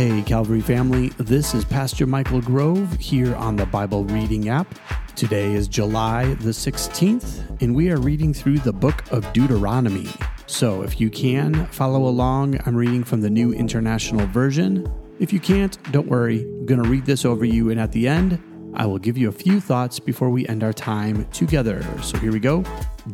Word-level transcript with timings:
Hey, 0.00 0.22
Calvary 0.22 0.62
family, 0.62 1.10
this 1.18 1.52
is 1.52 1.62
Pastor 1.62 2.06
Michael 2.06 2.40
Grove 2.40 2.90
here 2.94 3.36
on 3.36 3.56
the 3.56 3.66
Bible 3.66 4.04
Reading 4.04 4.48
app. 4.48 4.74
Today 5.14 5.52
is 5.52 5.68
July 5.68 6.32
the 6.36 6.52
16th, 6.52 7.60
and 7.60 7.74
we 7.74 7.90
are 7.90 7.98
reading 7.98 8.32
through 8.32 8.60
the 8.60 8.72
book 8.72 9.04
of 9.12 9.30
Deuteronomy. 9.34 10.08
So 10.46 10.80
if 10.80 11.02
you 11.02 11.10
can, 11.10 11.66
follow 11.66 12.08
along. 12.08 12.58
I'm 12.64 12.74
reading 12.74 13.04
from 13.04 13.20
the 13.20 13.28
New 13.28 13.52
International 13.52 14.26
Version. 14.28 14.90
If 15.18 15.34
you 15.34 15.38
can't, 15.38 15.76
don't 15.92 16.08
worry. 16.08 16.44
I'm 16.44 16.64
going 16.64 16.82
to 16.82 16.88
read 16.88 17.04
this 17.04 17.26
over 17.26 17.44
you, 17.44 17.68
and 17.68 17.78
at 17.78 17.92
the 17.92 18.08
end, 18.08 18.42
I 18.72 18.86
will 18.86 18.98
give 18.98 19.18
you 19.18 19.28
a 19.28 19.32
few 19.32 19.60
thoughts 19.60 19.98
before 19.98 20.30
we 20.30 20.48
end 20.48 20.64
our 20.64 20.72
time 20.72 21.26
together. 21.26 21.84
So 22.02 22.16
here 22.16 22.32
we 22.32 22.40
go 22.40 22.64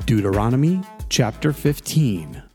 Deuteronomy 0.05 0.83
chapter 1.09 1.53
15. 1.53 2.46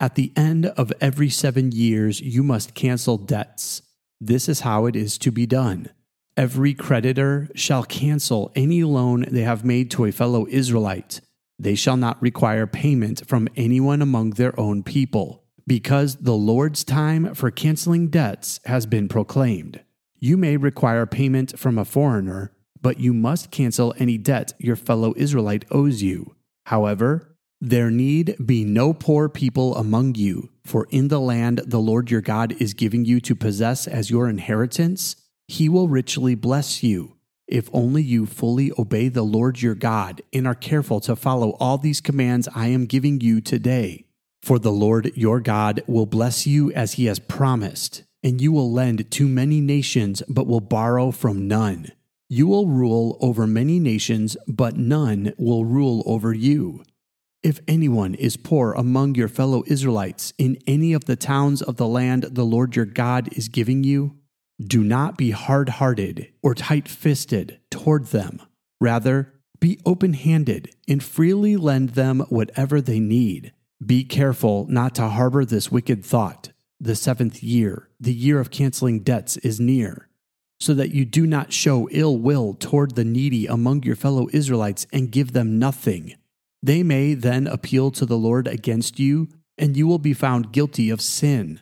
At 0.00 0.14
the 0.14 0.32
end 0.36 0.66
of 0.66 0.92
every 1.00 1.28
seven 1.28 1.72
years, 1.72 2.20
you 2.20 2.44
must 2.44 2.74
cancel 2.74 3.16
debts. 3.18 3.82
This 4.20 4.48
is 4.48 4.60
how 4.60 4.86
it 4.86 4.94
is 4.94 5.18
to 5.18 5.32
be 5.32 5.44
done. 5.44 5.88
Every 6.36 6.72
creditor 6.72 7.48
shall 7.56 7.82
cancel 7.82 8.52
any 8.54 8.84
loan 8.84 9.26
they 9.28 9.42
have 9.42 9.64
made 9.64 9.90
to 9.92 10.04
a 10.04 10.12
fellow 10.12 10.46
Israelite. 10.48 11.20
They 11.58 11.74
shall 11.74 11.96
not 11.96 12.22
require 12.22 12.68
payment 12.68 13.26
from 13.26 13.48
anyone 13.56 14.00
among 14.00 14.30
their 14.30 14.58
own 14.58 14.84
people, 14.84 15.42
because 15.66 16.14
the 16.16 16.36
Lord's 16.36 16.84
time 16.84 17.34
for 17.34 17.50
canceling 17.50 18.06
debts 18.06 18.60
has 18.66 18.86
been 18.86 19.08
proclaimed. 19.08 19.80
You 20.20 20.36
may 20.36 20.56
require 20.56 21.06
payment 21.06 21.58
from 21.58 21.76
a 21.76 21.84
foreigner, 21.84 22.52
but 22.80 23.00
you 23.00 23.12
must 23.12 23.50
cancel 23.50 23.92
any 23.98 24.16
debt 24.16 24.52
your 24.58 24.76
fellow 24.76 25.12
Israelite 25.16 25.64
owes 25.72 26.04
you. 26.04 26.36
However, 26.66 27.27
there 27.60 27.90
need 27.90 28.36
be 28.44 28.64
no 28.64 28.92
poor 28.92 29.28
people 29.28 29.74
among 29.76 30.14
you, 30.14 30.50
for 30.64 30.86
in 30.90 31.08
the 31.08 31.20
land 31.20 31.60
the 31.66 31.80
Lord 31.80 32.10
your 32.10 32.20
God 32.20 32.52
is 32.60 32.72
giving 32.72 33.04
you 33.04 33.20
to 33.22 33.34
possess 33.34 33.88
as 33.88 34.10
your 34.10 34.28
inheritance, 34.28 35.16
he 35.48 35.68
will 35.68 35.88
richly 35.88 36.36
bless 36.36 36.82
you, 36.84 37.16
if 37.48 37.68
only 37.72 38.02
you 38.02 38.26
fully 38.26 38.70
obey 38.78 39.08
the 39.08 39.24
Lord 39.24 39.60
your 39.60 39.74
God 39.74 40.22
and 40.32 40.46
are 40.46 40.54
careful 40.54 41.00
to 41.00 41.16
follow 41.16 41.56
all 41.58 41.78
these 41.78 42.00
commands 42.00 42.48
I 42.54 42.68
am 42.68 42.86
giving 42.86 43.20
you 43.20 43.40
today. 43.40 44.04
For 44.40 44.60
the 44.60 44.72
Lord 44.72 45.10
your 45.16 45.40
God 45.40 45.82
will 45.88 46.06
bless 46.06 46.46
you 46.46 46.70
as 46.72 46.92
he 46.92 47.06
has 47.06 47.18
promised, 47.18 48.04
and 48.22 48.40
you 48.40 48.52
will 48.52 48.70
lend 48.70 49.10
to 49.10 49.26
many 49.26 49.60
nations, 49.60 50.22
but 50.28 50.46
will 50.46 50.60
borrow 50.60 51.10
from 51.10 51.48
none. 51.48 51.90
You 52.28 52.46
will 52.46 52.68
rule 52.68 53.18
over 53.20 53.46
many 53.46 53.80
nations, 53.80 54.36
but 54.46 54.76
none 54.76 55.32
will 55.38 55.64
rule 55.64 56.04
over 56.06 56.32
you. 56.32 56.84
If 57.42 57.60
anyone 57.68 58.14
is 58.16 58.36
poor 58.36 58.72
among 58.72 59.14
your 59.14 59.28
fellow 59.28 59.62
Israelites 59.68 60.32
in 60.38 60.58
any 60.66 60.92
of 60.92 61.04
the 61.04 61.14
towns 61.14 61.62
of 61.62 61.76
the 61.76 61.86
land 61.86 62.24
the 62.24 62.44
Lord 62.44 62.74
your 62.74 62.84
God 62.84 63.28
is 63.32 63.48
giving 63.48 63.84
you, 63.84 64.16
do 64.60 64.82
not 64.82 65.16
be 65.16 65.30
hard 65.30 65.68
hearted 65.68 66.32
or 66.42 66.56
tight 66.56 66.88
fisted 66.88 67.60
toward 67.70 68.06
them. 68.06 68.42
Rather, 68.80 69.34
be 69.60 69.78
open 69.86 70.14
handed 70.14 70.74
and 70.88 71.02
freely 71.02 71.56
lend 71.56 71.90
them 71.90 72.20
whatever 72.28 72.80
they 72.80 72.98
need. 72.98 73.52
Be 73.84 74.02
careful 74.02 74.66
not 74.68 74.96
to 74.96 75.06
harbor 75.08 75.44
this 75.44 75.70
wicked 75.70 76.04
thought. 76.04 76.50
The 76.80 76.96
seventh 76.96 77.40
year, 77.40 77.88
the 78.00 78.14
year 78.14 78.40
of 78.40 78.50
canceling 78.50 79.00
debts, 79.04 79.36
is 79.38 79.60
near, 79.60 80.08
so 80.58 80.74
that 80.74 80.90
you 80.90 81.04
do 81.04 81.24
not 81.24 81.52
show 81.52 81.88
ill 81.92 82.18
will 82.18 82.54
toward 82.54 82.96
the 82.96 83.04
needy 83.04 83.46
among 83.46 83.84
your 83.84 83.96
fellow 83.96 84.28
Israelites 84.32 84.88
and 84.92 85.12
give 85.12 85.32
them 85.32 85.60
nothing 85.60 86.16
they 86.62 86.82
may 86.82 87.14
then 87.14 87.46
appeal 87.46 87.90
to 87.92 88.06
the 88.06 88.18
Lord 88.18 88.46
against 88.46 88.98
you, 88.98 89.28
and 89.56 89.76
you 89.76 89.86
will 89.86 89.98
be 89.98 90.14
found 90.14 90.52
guilty 90.52 90.90
of 90.90 91.00
sin. 91.00 91.60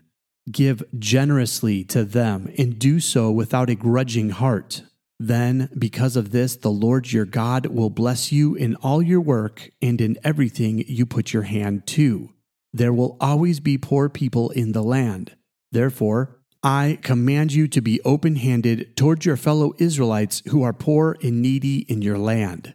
Give 0.51 0.83
generously 0.99 1.85
to 1.85 2.05
them, 2.05 2.53
and 2.59 2.79
do 2.79 3.01
so 3.01 3.31
without 3.31 3.71
a 3.71 3.75
grudging 3.75 4.31
heart. 4.31 4.83
Then, 5.19 5.71
because 5.77 6.15
of 6.17 6.31
this, 6.31 6.57
the 6.57 6.71
Lord 6.71 7.11
your 7.11 7.25
God 7.25 7.67
will 7.67 7.91
bless 7.91 8.31
you 8.31 8.55
in 8.55 8.77
all 8.77 9.01
your 9.01 9.21
work 9.21 9.71
and 9.81 10.01
in 10.01 10.19
everything 10.23 10.85
you 10.87 11.07
put 11.07 11.33
your 11.33 11.45
hand 11.45 11.87
to. 11.89 12.31
There 12.73 12.93
will 12.93 13.17
always 13.21 13.59
be 13.59 13.79
poor 13.79 14.09
people 14.11 14.51
in 14.51 14.73
the 14.73 14.83
land. 14.83 15.35
Therefore, 15.73 16.37
I 16.63 16.99
command 17.03 17.53
you 17.53 17.69
to 17.69 17.81
be 17.81 18.01
open 18.03 18.37
handed 18.37 18.97
toward 18.97 19.25
your 19.25 19.37
fellow 19.37 19.73
Israelites 19.79 20.43
who 20.49 20.63
are 20.63 20.73
poor 20.73 21.17
and 21.23 21.41
needy 21.41 21.79
in 21.91 22.03
your 22.03 22.19
land. 22.19 22.75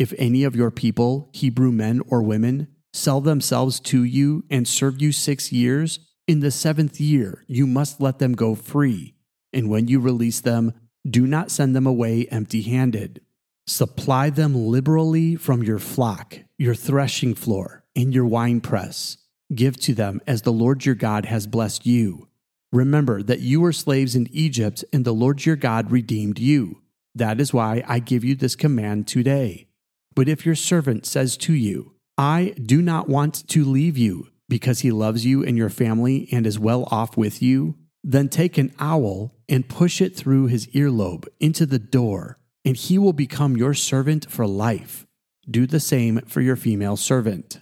If 0.00 0.14
any 0.16 0.44
of 0.44 0.56
your 0.56 0.70
people, 0.70 1.28
Hebrew 1.34 1.70
men 1.70 2.00
or 2.08 2.22
women, 2.22 2.68
sell 2.94 3.20
themselves 3.20 3.78
to 3.80 4.02
you 4.02 4.44
and 4.48 4.66
serve 4.66 5.02
you 5.02 5.12
six 5.12 5.52
years, 5.52 5.98
in 6.26 6.40
the 6.40 6.50
seventh 6.50 6.98
year 6.98 7.44
you 7.46 7.66
must 7.66 8.00
let 8.00 8.18
them 8.18 8.32
go 8.32 8.54
free. 8.54 9.14
And 9.52 9.68
when 9.68 9.88
you 9.88 10.00
release 10.00 10.40
them, 10.40 10.72
do 11.06 11.26
not 11.26 11.50
send 11.50 11.76
them 11.76 11.86
away 11.86 12.26
empty 12.30 12.62
handed. 12.62 13.20
Supply 13.66 14.30
them 14.30 14.54
liberally 14.54 15.36
from 15.36 15.62
your 15.62 15.78
flock, 15.78 16.38
your 16.56 16.74
threshing 16.74 17.34
floor, 17.34 17.84
and 17.94 18.14
your 18.14 18.24
winepress. 18.24 19.18
Give 19.54 19.78
to 19.80 19.92
them 19.92 20.22
as 20.26 20.40
the 20.40 20.52
Lord 20.52 20.86
your 20.86 20.94
God 20.94 21.26
has 21.26 21.46
blessed 21.46 21.84
you. 21.84 22.26
Remember 22.72 23.22
that 23.22 23.40
you 23.40 23.60
were 23.60 23.74
slaves 23.74 24.16
in 24.16 24.28
Egypt, 24.30 24.82
and 24.94 25.04
the 25.04 25.12
Lord 25.12 25.44
your 25.44 25.56
God 25.56 25.90
redeemed 25.90 26.38
you. 26.38 26.80
That 27.14 27.38
is 27.38 27.52
why 27.52 27.84
I 27.86 27.98
give 27.98 28.24
you 28.24 28.34
this 28.34 28.56
command 28.56 29.06
today. 29.06 29.66
But 30.14 30.28
if 30.28 30.44
your 30.44 30.54
servant 30.54 31.06
says 31.06 31.36
to 31.38 31.52
you, 31.52 31.94
I 32.18 32.54
do 32.60 32.82
not 32.82 33.08
want 33.08 33.48
to 33.48 33.64
leave 33.64 33.96
you 33.96 34.28
because 34.48 34.80
he 34.80 34.90
loves 34.90 35.24
you 35.24 35.44
and 35.44 35.56
your 35.56 35.70
family 35.70 36.28
and 36.32 36.46
is 36.46 36.58
well 36.58 36.86
off 36.90 37.16
with 37.16 37.40
you, 37.40 37.76
then 38.02 38.28
take 38.28 38.58
an 38.58 38.74
awl 38.78 39.32
and 39.48 39.68
push 39.68 40.00
it 40.00 40.16
through 40.16 40.46
his 40.46 40.66
earlobe 40.68 41.26
into 41.38 41.64
the 41.64 41.78
door, 41.78 42.38
and 42.64 42.76
he 42.76 42.98
will 42.98 43.12
become 43.12 43.56
your 43.56 43.74
servant 43.74 44.30
for 44.30 44.46
life. 44.46 45.06
Do 45.48 45.66
the 45.66 45.80
same 45.80 46.20
for 46.26 46.40
your 46.40 46.56
female 46.56 46.96
servant. 46.96 47.60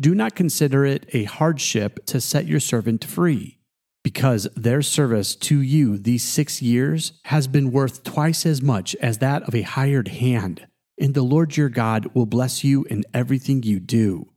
Do 0.00 0.14
not 0.14 0.34
consider 0.34 0.86
it 0.86 1.06
a 1.12 1.24
hardship 1.24 2.06
to 2.06 2.20
set 2.20 2.46
your 2.46 2.60
servant 2.60 3.04
free, 3.04 3.58
because 4.04 4.48
their 4.54 4.82
service 4.82 5.34
to 5.36 5.60
you 5.60 5.98
these 5.98 6.22
six 6.22 6.62
years 6.62 7.12
has 7.24 7.48
been 7.48 7.72
worth 7.72 8.04
twice 8.04 8.46
as 8.46 8.62
much 8.62 8.94
as 8.96 9.18
that 9.18 9.42
of 9.42 9.54
a 9.54 9.62
hired 9.62 10.08
hand 10.08 10.66
and 11.00 11.14
the 11.14 11.22
Lord 11.22 11.56
your 11.56 11.70
God 11.70 12.14
will 12.14 12.26
bless 12.26 12.62
you 12.62 12.84
in 12.84 13.04
everything 13.14 13.62
you 13.62 13.80
do. 13.80 14.28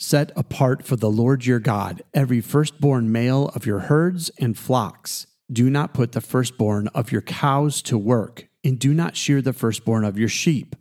Set 0.00 0.32
apart 0.34 0.84
for 0.84 0.96
the 0.96 1.10
Lord 1.10 1.44
your 1.44 1.58
God 1.58 2.02
every 2.14 2.40
firstborn 2.40 3.12
male 3.12 3.48
of 3.48 3.66
your 3.66 3.80
herds 3.80 4.30
and 4.40 4.56
flocks. 4.56 5.26
Do 5.52 5.68
not 5.68 5.94
put 5.94 6.12
the 6.12 6.20
firstborn 6.20 6.88
of 6.88 7.12
your 7.12 7.22
cows 7.22 7.82
to 7.82 7.98
work, 7.98 8.48
and 8.64 8.78
do 8.78 8.94
not 8.94 9.16
shear 9.16 9.42
the 9.42 9.52
firstborn 9.52 10.04
of 10.04 10.18
your 10.18 10.28
sheep. 10.28 10.76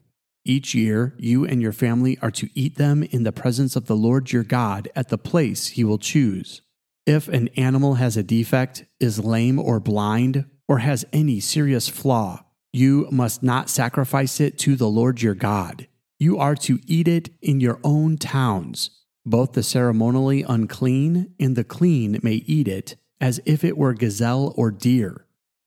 Each 0.45 0.73
year, 0.73 1.13
you 1.17 1.45
and 1.45 1.61
your 1.61 1.73
family 1.73 2.17
are 2.21 2.31
to 2.31 2.49
eat 2.53 2.77
them 2.77 3.03
in 3.03 3.23
the 3.23 3.31
presence 3.31 3.75
of 3.75 3.87
the 3.87 3.95
Lord 3.95 4.31
your 4.31 4.43
God 4.43 4.87
at 4.95 5.09
the 5.09 5.17
place 5.17 5.67
he 5.67 5.83
will 5.83 5.97
choose. 5.97 6.61
If 7.05 7.27
an 7.27 7.49
animal 7.57 7.95
has 7.95 8.17
a 8.17 8.23
defect, 8.23 8.85
is 8.99 9.23
lame 9.23 9.59
or 9.59 9.79
blind, 9.79 10.45
or 10.67 10.79
has 10.79 11.05
any 11.11 11.39
serious 11.39 11.89
flaw, 11.89 12.43
you 12.77 13.07
must 13.11 13.41
not 13.41 13.69
sacrifice 13.69 14.39
it 14.39 14.57
to 14.59 14.75
the 14.75 14.87
Lord 14.87 15.21
your 15.21 15.33
God. 15.33 15.87
You 16.19 16.37
are 16.37 16.55
to 16.55 16.79
eat 16.85 17.07
it 17.07 17.29
in 17.41 17.59
your 17.59 17.79
own 17.83 18.17
towns. 18.17 18.91
Both 19.25 19.53
the 19.53 19.63
ceremonially 19.63 20.43
unclean 20.43 21.33
and 21.39 21.55
the 21.55 21.63
clean 21.63 22.19
may 22.21 22.35
eat 22.45 22.67
it, 22.67 22.95
as 23.19 23.41
if 23.45 23.63
it 23.63 23.77
were 23.77 23.93
gazelle 23.93 24.53
or 24.55 24.71
deer. 24.71 25.25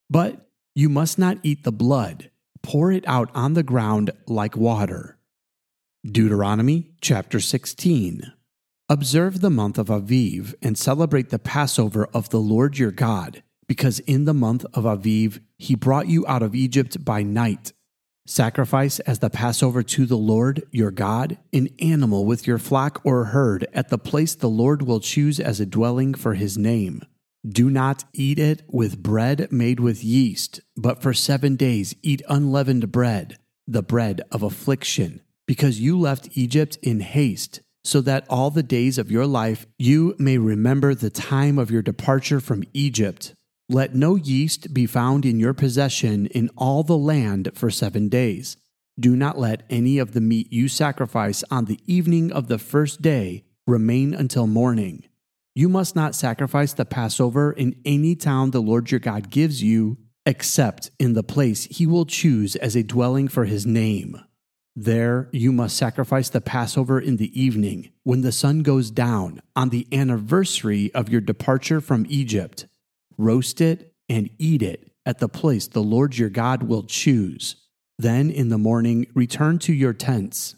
But 0.08 0.48
you 0.74 0.88
must 0.88 1.18
not 1.18 1.38
eat 1.42 1.64
the 1.64 1.72
blood. 1.72 2.30
Pour 2.62 2.92
it 2.92 3.04
out 3.06 3.30
on 3.34 3.54
the 3.54 3.62
ground 3.62 4.12
like 4.26 4.56
water. 4.56 5.18
Deuteronomy 6.04 6.92
chapter 7.00 7.40
16. 7.40 8.32
Observe 8.88 9.40
the 9.40 9.50
month 9.50 9.78
of 9.78 9.88
Aviv 9.88 10.54
and 10.62 10.78
celebrate 10.78 11.30
the 11.30 11.38
Passover 11.38 12.08
of 12.14 12.30
the 12.30 12.40
Lord 12.40 12.78
your 12.78 12.90
God 12.90 13.42
because 13.70 14.00
in 14.00 14.24
the 14.24 14.34
month 14.34 14.66
of 14.74 14.82
Aviv 14.82 15.38
he 15.56 15.76
brought 15.76 16.08
you 16.08 16.26
out 16.26 16.42
of 16.42 16.56
Egypt 16.56 17.04
by 17.04 17.22
night. 17.22 17.72
Sacrifice 18.26 18.98
as 18.98 19.20
the 19.20 19.30
Passover 19.30 19.84
to 19.84 20.06
the 20.06 20.16
Lord 20.16 20.64
your 20.72 20.90
God 20.90 21.38
an 21.52 21.68
animal 21.78 22.24
with 22.24 22.48
your 22.48 22.58
flock 22.58 23.00
or 23.04 23.26
herd 23.26 23.68
at 23.72 23.88
the 23.88 23.96
place 23.96 24.34
the 24.34 24.48
Lord 24.48 24.82
will 24.82 24.98
choose 24.98 25.38
as 25.38 25.60
a 25.60 25.66
dwelling 25.66 26.14
for 26.14 26.34
his 26.34 26.58
name. 26.58 27.02
Do 27.48 27.70
not 27.70 28.02
eat 28.12 28.40
it 28.40 28.64
with 28.66 29.04
bread 29.04 29.52
made 29.52 29.78
with 29.78 30.02
yeast, 30.02 30.60
but 30.76 31.00
for 31.00 31.14
seven 31.14 31.54
days 31.54 31.94
eat 32.02 32.22
unleavened 32.28 32.90
bread, 32.90 33.38
the 33.68 33.84
bread 33.84 34.20
of 34.32 34.42
affliction, 34.42 35.20
because 35.46 35.80
you 35.80 35.96
left 35.96 36.36
Egypt 36.36 36.76
in 36.82 36.98
haste 36.98 37.60
so 37.84 38.00
that 38.00 38.26
all 38.28 38.50
the 38.50 38.64
days 38.64 38.98
of 38.98 39.12
your 39.12 39.26
life 39.26 39.64
you 39.78 40.16
may 40.18 40.38
remember 40.38 40.92
the 40.92 41.08
time 41.08 41.56
of 41.56 41.70
your 41.70 41.82
departure 41.82 42.40
from 42.40 42.64
Egypt, 42.74 43.32
let 43.70 43.94
no 43.94 44.16
yeast 44.16 44.74
be 44.74 44.84
found 44.84 45.24
in 45.24 45.38
your 45.38 45.54
possession 45.54 46.26
in 46.26 46.50
all 46.56 46.82
the 46.82 46.98
land 46.98 47.50
for 47.54 47.70
seven 47.70 48.08
days. 48.08 48.56
Do 48.98 49.14
not 49.14 49.38
let 49.38 49.62
any 49.70 49.98
of 49.98 50.12
the 50.12 50.20
meat 50.20 50.52
you 50.52 50.66
sacrifice 50.66 51.44
on 51.52 51.66
the 51.66 51.78
evening 51.86 52.32
of 52.32 52.48
the 52.48 52.58
first 52.58 53.00
day 53.00 53.44
remain 53.68 54.12
until 54.12 54.48
morning. 54.48 55.04
You 55.54 55.68
must 55.68 55.94
not 55.94 56.16
sacrifice 56.16 56.72
the 56.72 56.84
Passover 56.84 57.52
in 57.52 57.76
any 57.84 58.16
town 58.16 58.50
the 58.50 58.60
Lord 58.60 58.90
your 58.90 58.98
God 58.98 59.30
gives 59.30 59.62
you, 59.62 59.98
except 60.26 60.90
in 60.98 61.12
the 61.12 61.22
place 61.22 61.64
he 61.66 61.86
will 61.86 62.06
choose 62.06 62.56
as 62.56 62.74
a 62.74 62.82
dwelling 62.82 63.28
for 63.28 63.44
his 63.44 63.66
name. 63.66 64.20
There 64.74 65.28
you 65.32 65.52
must 65.52 65.76
sacrifice 65.76 66.28
the 66.28 66.40
Passover 66.40 66.98
in 67.00 67.18
the 67.18 67.40
evening, 67.40 67.90
when 68.02 68.22
the 68.22 68.32
sun 68.32 68.62
goes 68.62 68.90
down, 68.90 69.40
on 69.54 69.68
the 69.68 69.86
anniversary 69.92 70.92
of 70.92 71.08
your 71.08 71.20
departure 71.20 71.80
from 71.80 72.04
Egypt. 72.08 72.66
Roast 73.20 73.60
it 73.60 73.92
and 74.08 74.30
eat 74.38 74.62
it 74.62 74.92
at 75.04 75.18
the 75.18 75.28
place 75.28 75.68
the 75.68 75.82
Lord 75.82 76.16
your 76.16 76.30
God 76.30 76.62
will 76.62 76.84
choose. 76.84 77.56
Then 77.98 78.30
in 78.30 78.48
the 78.48 78.56
morning 78.56 79.06
return 79.14 79.58
to 79.60 79.74
your 79.74 79.92
tents. 79.92 80.56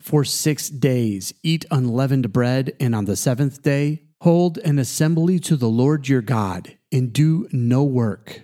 For 0.00 0.24
six 0.24 0.70
days 0.70 1.34
eat 1.42 1.66
unleavened 1.70 2.32
bread, 2.32 2.72
and 2.80 2.94
on 2.94 3.04
the 3.04 3.14
seventh 3.14 3.62
day 3.62 4.04
hold 4.22 4.56
an 4.58 4.78
assembly 4.78 5.38
to 5.40 5.56
the 5.56 5.68
Lord 5.68 6.08
your 6.08 6.22
God, 6.22 6.78
and 6.90 7.12
do 7.12 7.46
no 7.52 7.84
work. 7.84 8.40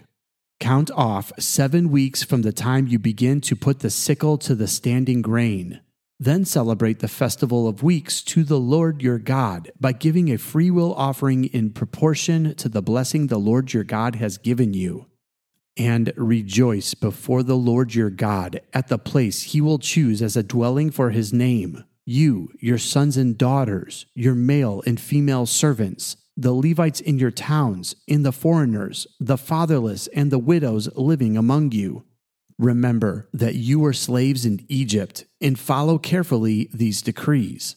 Count 0.60 0.90
off 0.90 1.32
seven 1.38 1.90
weeks 1.90 2.22
from 2.22 2.43
the 2.43 2.52
time 2.52 2.87
you 2.87 2.99
begin 2.99 3.40
to 3.43 3.56
put 3.56 3.81
the 3.81 3.88
sickle 3.88 4.37
to 4.38 4.55
the 4.55 4.69
standing 4.69 5.22
grain. 5.22 5.81
Then 6.19 6.44
celebrate 6.44 7.00
the 7.00 7.08
festival 7.08 7.66
of 7.66 7.82
weeks 7.82 8.22
to 8.22 8.44
the 8.44 8.58
Lord 8.58 9.02
your 9.02 9.19
God 9.19 9.72
by 9.81 9.93
giving 9.93 10.31
a 10.31 10.38
freewill 10.38 10.94
offering 10.94 11.46
in 11.46 11.70
proportion 11.70 12.55
to 12.55 12.69
the 12.69 12.82
blessing 12.82 13.26
the 13.26 13.38
Lord 13.38 13.72
your 13.72 13.84
God 13.84 14.16
has 14.16 14.38
given 14.38 14.75
you. 14.75 15.06
And 15.76 16.12
rejoice 16.16 16.94
before 16.94 17.43
the 17.43 17.56
Lord 17.56 17.94
your 17.94 18.11
God 18.11 18.61
at 18.72 18.87
the 18.88 18.99
place 18.99 19.43
he 19.43 19.61
will 19.61 19.81
choose 19.81 20.22
as 20.22 20.37
a 20.37 20.44
dwelling 20.44 20.90
for 20.93 21.11
his 21.11 21.32
name 21.32 21.84
you, 22.06 22.50
your 22.60 22.76
sons 22.78 23.17
and 23.17 23.38
daughters, 23.38 24.06
your 24.14 24.34
male 24.34 24.82
and 24.87 25.00
female 25.00 25.46
servants, 25.46 26.19
the 26.37 26.52
Levites 26.52 27.00
in 27.00 27.19
your 27.19 27.31
towns, 27.31 27.94
in 28.06 28.22
the 28.22 28.32
foreigners, 28.32 29.06
the 29.19 29.38
fatherless, 29.38 30.06
and 30.08 30.31
the 30.31 30.38
widows 30.38 30.88
living 30.96 31.37
among 31.37 31.72
you. 31.72 32.05
Remember 32.59 33.29
that 33.33 33.55
you 33.55 33.81
were 33.81 33.93
slaves 33.93 34.47
in 34.47 34.65
Egypt, 34.69 35.25
and 35.41 35.59
follow 35.59 35.99
carefully 35.99 36.71
these 36.73 37.03
decrees. 37.03 37.77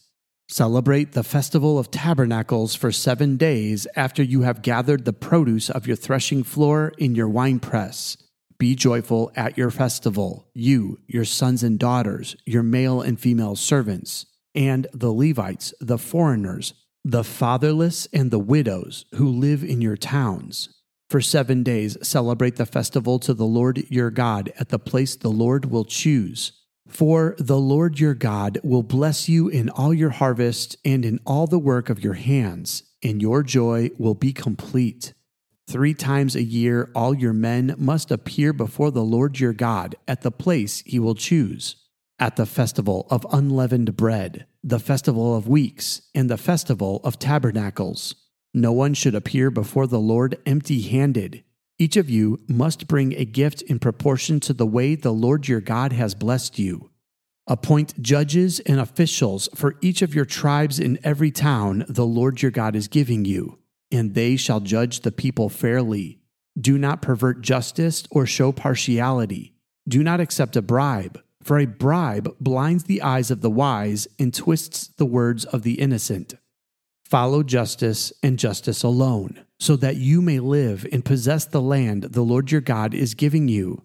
Celebrate 0.50 1.12
the 1.12 1.24
festival 1.24 1.78
of 1.78 1.92
tabernacles 1.92 2.74
for 2.74 2.92
seven 2.92 3.38
days 3.38 3.88
after 3.96 4.24
you 4.24 4.42
have 4.42 4.62
gathered 4.62 5.04
the 5.04 5.14
produce 5.14 5.70
of 5.70 5.88
your 5.88 5.98
threshing 5.98 6.44
floor 6.44 6.94
in 6.98 7.16
your 7.16 7.28
winepress 7.28 8.18
be 8.58 8.76
joyful 8.76 9.32
at 9.36 9.58
your 9.58 9.70
festival, 9.70 10.48
you, 10.54 11.00
your 11.08 11.26
sons 11.26 11.64
and 11.64 11.78
daughters, 11.78 12.36
your 12.46 12.64
male 12.64 13.02
and 13.02 13.20
female 13.20 13.56
servants, 13.56 14.26
and 14.56 14.88
the 14.94 15.12
Levites, 15.12 15.74
the 15.80 15.98
foreigners, 15.98 16.74
the 17.06 17.24
fatherless, 17.24 18.08
and 18.12 18.32
the 18.32 18.40
widows 18.40 19.06
who 19.14 19.30
live 19.30 19.64
in 19.64 19.82
your 19.82 19.98
towns. 19.98 20.70
For 21.10 21.22
seven 21.22 21.64
days 21.64 21.98
celebrate 22.06 22.58
the 22.58 22.66
festival 22.66 23.18
to 23.20 23.34
the 23.34 23.46
Lord 23.46 23.86
your 23.90 24.12
God 24.12 24.52
at 24.60 24.70
the 24.70 24.80
place 24.80 25.16
the 25.16 25.30
Lord 25.30 25.66
will 25.66 25.86
choose. 25.86 26.52
For 26.90 27.36
the 27.40 27.60
Lord 27.60 28.00
your 28.00 28.14
God 28.14 28.60
will 28.64 28.84
bless 28.84 29.30
you 29.30 29.48
in 29.48 29.70
all 29.70 29.94
your 29.94 30.10
harvest 30.10 30.76
and 30.84 31.06
in 31.06 31.20
all 31.26 31.48
the 31.48 31.60
work 31.60 31.90
of 31.90 32.04
your 32.04 32.16
hands, 32.16 32.84
and 33.02 33.22
your 33.22 33.44
joy 33.44 33.90
will 33.98 34.16
be 34.16 34.34
complete. 34.34 35.14
Three 35.70 35.94
times 35.94 36.36
a 36.36 36.44
year, 36.44 36.90
all 36.96 37.14
your 37.14 37.34
men 37.34 37.76
must 37.78 38.12
appear 38.12 38.54
before 38.54 38.92
the 38.92 39.04
Lord 39.04 39.40
your 39.40 39.54
God 39.54 39.96
at 40.08 40.22
the 40.22 40.32
place 40.32 40.82
he 40.86 41.00
will 41.00 41.16
choose 41.16 41.76
at 42.20 42.36
the 42.36 42.46
festival 42.46 43.08
of 43.10 43.28
unleavened 43.32 43.96
bread, 43.96 44.46
the 44.64 44.80
festival 44.80 45.36
of 45.36 45.48
weeks, 45.48 46.02
and 46.16 46.30
the 46.30 46.38
festival 46.38 47.00
of 47.04 47.20
tabernacles. 47.20 48.16
No 48.58 48.72
one 48.72 48.96
should 48.96 49.14
appear 49.14 49.52
before 49.52 49.86
the 49.86 50.00
Lord 50.00 50.40
empty 50.44 50.82
handed. 50.82 51.44
Each 51.78 51.96
of 51.96 52.10
you 52.10 52.40
must 52.48 52.88
bring 52.88 53.14
a 53.14 53.24
gift 53.24 53.62
in 53.62 53.78
proportion 53.78 54.40
to 54.40 54.52
the 54.52 54.66
way 54.66 54.96
the 54.96 55.14
Lord 55.14 55.48
your 55.48 55.62
God 55.62 55.94
has 55.94 56.16
blessed 56.16 56.58
you. 56.58 56.90
Appoint 57.46 58.02
judges 58.02 58.60
and 58.62 58.80
officials 58.80 59.48
for 59.54 59.76
each 59.80 60.02
of 60.02 60.16
your 60.16 60.26
tribes 60.26 60.80
in 60.80 60.98
every 61.04 61.30
town 61.30 61.86
the 61.88 62.04
Lord 62.04 62.42
your 62.42 62.50
God 62.50 62.76
is 62.76 62.88
giving 62.88 63.26
you 63.26 63.60
and 63.92 64.16
they 64.16 64.36
shall 64.36 64.60
judge 64.60 65.02
the 65.02 65.12
people 65.12 65.50
fairly. 65.50 66.20
Do 66.60 66.80
not 66.80 67.04
pervert 67.04 67.44
justice 67.44 68.08
or 68.10 68.26
show 68.26 68.52
partiality. 68.52 69.54
Do 69.88 70.02
not 70.02 70.20
accept 70.20 70.56
a 70.56 70.64
bribe, 70.64 71.22
for 71.44 71.60
a 71.60 71.68
bribe 71.68 72.36
blinds 72.42 72.86
the 72.86 73.04
eyes 73.04 73.30
of 73.30 73.42
the 73.42 73.52
wise 73.52 74.08
and 74.18 74.34
twists 74.34 74.88
the 74.88 75.06
words 75.06 75.46
of 75.46 75.62
the 75.62 75.80
innocent. 75.80 76.34
Follow 77.10 77.42
justice 77.42 78.12
and 78.22 78.38
justice 78.38 78.84
alone, 78.84 79.46
so 79.62 79.78
that 79.78 79.96
you 79.96 80.22
may 80.22 80.42
live 80.42 80.86
and 80.92 81.06
possess 81.06 81.46
the 81.46 81.62
land 81.62 82.04
the 82.04 82.22
Lord 82.22 82.52
your 82.52 82.60
God 82.60 82.94
is 82.94 83.14
giving 83.14 83.48
you. 83.48 83.82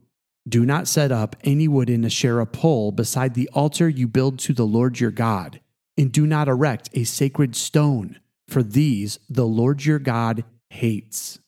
Do 0.49 0.67
not 0.67 0.89
set 0.89 1.13
up 1.13 1.37
any 1.45 1.69
wood 1.69 1.89
wooden 1.89 2.05
Asherah 2.05 2.47
pole 2.47 2.91
beside 2.91 3.35
the 3.35 3.49
altar 3.53 3.89
you 3.89 4.09
build 4.09 4.41
to 4.41 4.53
the 4.53 4.67
Lord 4.67 4.99
your 4.99 5.13
God, 5.13 5.61
and 5.97 6.11
do 6.11 6.27
not 6.27 6.49
erect 6.49 6.91
a 6.95 7.05
sacred 7.05 7.55
stone 7.55 8.19
for 8.49 8.61
these 8.61 9.21
the 9.31 9.47
Lord 9.47 9.85
your 9.85 10.01
God 10.01 10.43
hates. 10.71 11.39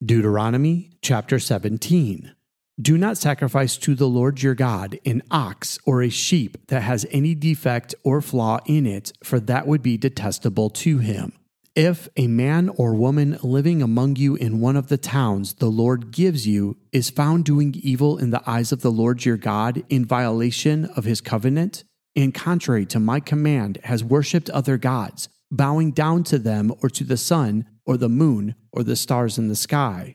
Deuteronomy 0.00 0.92
chapter 1.02 1.40
17. 1.40 2.32
Do 2.80 2.96
not 2.96 3.18
sacrifice 3.18 3.76
to 3.78 3.96
the 3.96 4.06
Lord 4.06 4.40
your 4.40 4.54
God 4.54 5.00
an 5.04 5.22
ox 5.32 5.80
or 5.84 6.00
a 6.00 6.08
sheep 6.08 6.68
that 6.68 6.82
has 6.82 7.04
any 7.10 7.34
defect 7.34 7.92
or 8.04 8.20
flaw 8.20 8.60
in 8.66 8.86
it, 8.86 9.10
for 9.24 9.40
that 9.40 9.66
would 9.66 9.82
be 9.82 9.96
detestable 9.96 10.70
to 10.70 10.98
him. 10.98 11.32
If 11.74 12.08
a 12.16 12.28
man 12.28 12.68
or 12.68 12.94
woman 12.94 13.36
living 13.42 13.82
among 13.82 14.14
you 14.14 14.36
in 14.36 14.60
one 14.60 14.76
of 14.76 14.86
the 14.86 14.96
towns 14.96 15.54
the 15.54 15.70
Lord 15.70 16.12
gives 16.12 16.46
you 16.46 16.76
is 16.92 17.10
found 17.10 17.44
doing 17.44 17.74
evil 17.76 18.16
in 18.16 18.30
the 18.30 18.48
eyes 18.48 18.70
of 18.70 18.82
the 18.82 18.92
Lord 18.92 19.24
your 19.24 19.36
God 19.36 19.82
in 19.88 20.04
violation 20.04 20.84
of 20.96 21.04
his 21.04 21.20
covenant, 21.20 21.82
and 22.14 22.32
contrary 22.32 22.86
to 22.86 23.00
my 23.00 23.18
command 23.18 23.80
has 23.84 24.04
worshipped 24.04 24.50
other 24.50 24.78
gods, 24.78 25.28
bowing 25.50 25.90
down 25.90 26.22
to 26.24 26.38
them 26.38 26.72
or 26.80 26.88
to 26.90 27.02
the 27.02 27.16
sun 27.16 27.64
or 27.84 27.96
the 27.96 28.08
moon 28.08 28.54
or 28.70 28.84
the 28.84 28.94
stars 28.94 29.36
in 29.36 29.48
the 29.48 29.56
sky, 29.56 30.14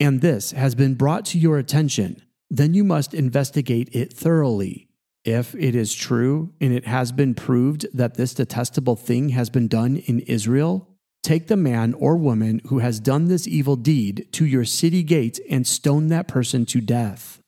and 0.00 0.20
this 0.20 0.52
has 0.52 0.74
been 0.74 0.94
brought 0.94 1.24
to 1.26 1.38
your 1.38 1.58
attention, 1.58 2.22
then 2.50 2.74
you 2.74 2.84
must 2.84 3.14
investigate 3.14 3.88
it 3.92 4.12
thoroughly. 4.12 4.88
If 5.24 5.54
it 5.54 5.74
is 5.74 5.94
true 5.94 6.52
and 6.60 6.72
it 6.72 6.86
has 6.86 7.10
been 7.10 7.34
proved 7.34 7.86
that 7.94 8.14
this 8.14 8.34
detestable 8.34 8.96
thing 8.96 9.30
has 9.30 9.48
been 9.48 9.68
done 9.68 9.96
in 9.96 10.20
Israel, 10.20 10.88
take 11.22 11.46
the 11.46 11.56
man 11.56 11.94
or 11.94 12.16
woman 12.16 12.60
who 12.66 12.80
has 12.80 13.00
done 13.00 13.26
this 13.26 13.48
evil 13.48 13.76
deed 13.76 14.28
to 14.32 14.44
your 14.44 14.66
city 14.66 15.02
gate 15.02 15.40
and 15.48 15.66
stone 15.66 16.08
that 16.08 16.28
person 16.28 16.66
to 16.66 16.80
death. 16.80 17.40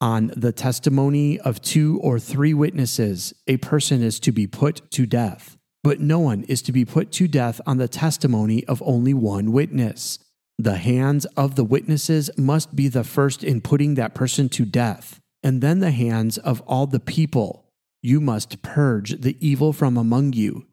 On 0.00 0.32
the 0.36 0.52
testimony 0.52 1.38
of 1.40 1.60
two 1.60 1.98
or 2.02 2.18
three 2.18 2.54
witnesses, 2.54 3.34
a 3.46 3.56
person 3.58 4.02
is 4.02 4.18
to 4.20 4.32
be 4.32 4.46
put 4.46 4.90
to 4.92 5.04
death. 5.04 5.56
But 5.84 6.00
no 6.00 6.18
one 6.20 6.44
is 6.44 6.62
to 6.62 6.72
be 6.72 6.84
put 6.84 7.12
to 7.12 7.28
death 7.28 7.60
on 7.66 7.78
the 7.78 7.88
testimony 7.88 8.64
of 8.66 8.82
only 8.86 9.12
one 9.12 9.52
witness. 9.52 10.18
The 10.58 10.76
hands 10.76 11.24
of 11.36 11.54
the 11.54 11.64
witnesses 11.64 12.30
must 12.36 12.74
be 12.74 12.88
the 12.88 13.04
first 13.04 13.44
in 13.44 13.60
putting 13.60 13.94
that 13.94 14.14
person 14.14 14.48
to 14.50 14.64
death, 14.64 15.20
and 15.42 15.60
then 15.62 15.78
the 15.78 15.92
hands 15.92 16.36
of 16.36 16.60
all 16.62 16.86
the 16.86 17.00
people. 17.00 17.70
You 18.02 18.20
must 18.20 18.62
purge 18.62 19.20
the 19.20 19.36
evil 19.46 19.72
from 19.72 19.96
among 19.96 20.32
you. 20.32 20.66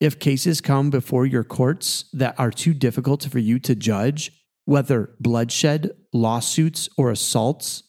If 0.00 0.18
cases 0.18 0.60
come 0.60 0.90
before 0.90 1.26
your 1.26 1.44
courts 1.44 2.04
that 2.12 2.34
are 2.38 2.50
too 2.50 2.74
difficult 2.74 3.24
for 3.24 3.38
you 3.38 3.58
to 3.60 3.74
judge, 3.74 4.32
whether 4.66 5.14
bloodshed, 5.18 5.90
lawsuits, 6.12 6.88
or 6.96 7.10
assaults, 7.10 7.82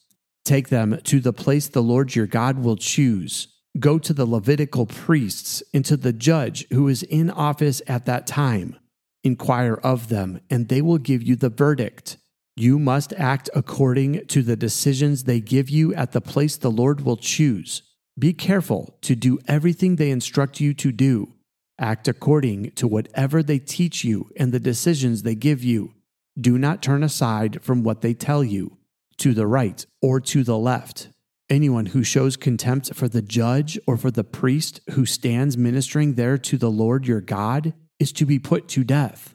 take 0.44 0.68
them 0.68 0.98
to 1.04 1.20
the 1.20 1.32
place 1.32 1.68
the 1.68 1.82
Lord 1.82 2.14
your 2.14 2.26
God 2.26 2.58
will 2.58 2.76
choose 2.76 3.48
Go 3.78 3.98
to 3.98 4.12
the 4.12 4.26
Levitical 4.26 4.86
priests 4.86 5.62
and 5.74 5.84
to 5.84 5.96
the 5.96 6.12
judge 6.12 6.66
who 6.72 6.88
is 6.88 7.02
in 7.02 7.30
office 7.30 7.82
at 7.86 8.06
that 8.06 8.26
time. 8.26 8.76
Inquire 9.26 9.74
of 9.82 10.08
them, 10.08 10.40
and 10.48 10.68
they 10.68 10.80
will 10.80 10.98
give 10.98 11.20
you 11.20 11.34
the 11.34 11.48
verdict. 11.48 12.16
You 12.54 12.78
must 12.78 13.12
act 13.14 13.50
according 13.56 14.28
to 14.28 14.40
the 14.40 14.54
decisions 14.54 15.24
they 15.24 15.40
give 15.40 15.68
you 15.68 15.92
at 15.96 16.12
the 16.12 16.20
place 16.20 16.56
the 16.56 16.70
Lord 16.70 17.00
will 17.00 17.16
choose. 17.16 17.82
Be 18.16 18.32
careful 18.32 18.96
to 19.00 19.16
do 19.16 19.40
everything 19.48 19.96
they 19.96 20.12
instruct 20.12 20.60
you 20.60 20.74
to 20.74 20.92
do. 20.92 21.32
Act 21.76 22.06
according 22.06 22.70
to 22.76 22.86
whatever 22.86 23.42
they 23.42 23.58
teach 23.58 24.04
you 24.04 24.30
and 24.36 24.52
the 24.52 24.60
decisions 24.60 25.24
they 25.24 25.34
give 25.34 25.64
you. 25.64 25.92
Do 26.40 26.56
not 26.56 26.80
turn 26.80 27.02
aside 27.02 27.64
from 27.64 27.82
what 27.82 28.02
they 28.02 28.14
tell 28.14 28.44
you, 28.44 28.76
to 29.16 29.34
the 29.34 29.48
right 29.48 29.84
or 30.00 30.20
to 30.20 30.44
the 30.44 30.56
left. 30.56 31.08
Anyone 31.50 31.86
who 31.86 32.04
shows 32.04 32.36
contempt 32.36 32.94
for 32.94 33.08
the 33.08 33.22
judge 33.22 33.76
or 33.88 33.96
for 33.96 34.12
the 34.12 34.22
priest 34.22 34.82
who 34.90 35.04
stands 35.04 35.58
ministering 35.58 36.14
there 36.14 36.38
to 36.38 36.56
the 36.56 36.70
Lord 36.70 37.08
your 37.08 37.20
God 37.20 37.74
is 37.98 38.12
to 38.12 38.26
be 38.26 38.38
put 38.38 38.68
to 38.68 38.84
death. 38.84 39.34